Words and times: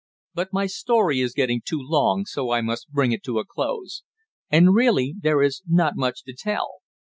But 0.33 0.51
my 0.51 0.65
story 0.65 1.21
is 1.21 1.35
getting 1.35 1.61
too 1.63 1.77
long, 1.79 2.25
so 2.25 2.49
I 2.49 2.61
must 2.61 2.89
bring 2.89 3.11
it 3.11 3.21
to 3.25 3.37
a 3.37 3.45
close. 3.45 4.01
And 4.49 4.73
really 4.73 5.13
there 5.21 5.43
is 5.43 5.61
not 5.67 5.93
much 5.95 6.23
to 6.23 6.33
tell. 6.35 6.77